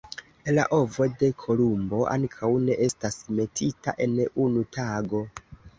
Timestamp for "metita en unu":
3.43-4.71